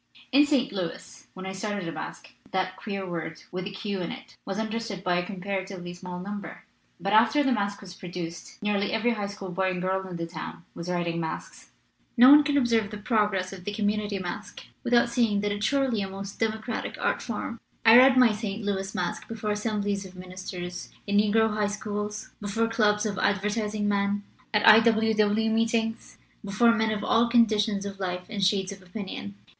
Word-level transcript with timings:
In 0.31 0.47
St. 0.47 0.71
Louis, 0.71 1.27
when 1.35 1.45
I 1.45 1.51
started 1.51 1.87
a 1.87 1.91
masque, 1.91 2.31
that 2.49 2.75
queer 2.75 3.05
word 3.07 3.43
with 3.51 3.67
a 3.67 3.69
*q' 3.69 4.01
in 4.01 4.09
it 4.11 4.35
was 4.47 4.57
understood 4.57 5.03
by 5.03 5.19
a 5.19 5.23
comparatively 5.23 5.93
small 5.93 6.19
number. 6.19 6.63
But 6.99 7.13
after 7.13 7.43
the 7.43 7.51
masque 7.51 7.81
was 7.81 7.93
produced 7.93 8.59
nearly 8.63 8.91
every 8.93 9.11
high 9.11 9.27
school 9.27 9.51
boy 9.51 9.69
and 9.69 9.79
girl 9.79 10.07
in 10.07 10.15
the 10.15 10.25
town 10.25 10.65
was 10.73 10.89
writing 10.89 11.19
masques. 11.19 11.69
"No 12.17 12.31
one 12.31 12.43
can 12.43 12.57
observe 12.57 12.89
the 12.89 12.97
progress 12.97 13.53
of 13.53 13.63
the 13.63 13.71
com 13.75 13.85
munity 13.85 14.19
masque 14.19 14.65
without 14.83 15.07
seeing 15.07 15.41
that 15.41 15.51
it 15.51 15.59
is 15.59 15.65
surely 15.65 16.01
a 16.01 16.09
most 16.09 16.39
democratic 16.39 16.97
art 16.99 17.21
form. 17.21 17.59
I 17.85 17.95
read 17.95 18.17
my 18.17 18.31
St. 18.31 18.63
Louis 18.65 18.95
masque 18.95 19.27
before 19.27 19.51
assemblies 19.51 20.03
of 20.03 20.15
ministers, 20.15 20.89
in 21.05 21.17
negro 21.17 21.53
high 21.53 21.67
schools, 21.67 22.29
before 22.41 22.67
clubs 22.67 23.05
of 23.05 23.19
advertising 23.19 23.87
men, 23.87 24.23
at 24.51 24.67
I. 24.67 24.79
W. 24.79 25.13
W. 25.13 25.49
meetings 25.51 26.17
before 26.43 26.73
men 26.73 26.89
of 26.89 27.03
all 27.03 27.29
conditions 27.29 27.85
of 27.85 27.99
life 27.99 28.25
and 28.31 28.43
shades 28.43 28.71
of 28.71 28.81
opinion. 28.81 29.35